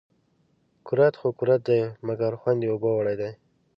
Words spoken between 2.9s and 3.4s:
وړى دى